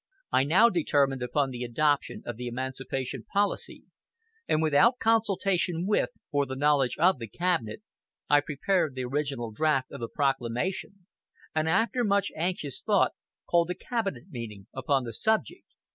[0.31, 3.83] I now determined upon the adoption of the emancipation policy,
[4.47, 7.83] and without consultation with, or the knowledge of the cabinet,
[8.27, 11.05] I prepared the original draft of the proclamation,
[11.53, 13.11] and after much anxious thought,
[13.47, 15.67] called a cabinet meeting upon the subject....